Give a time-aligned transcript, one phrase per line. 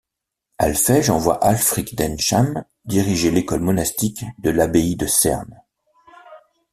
[0.57, 5.61] Alphège envoie Ælfric d'Eynsham diriger l'école monastique de l'abbaye de Cerne.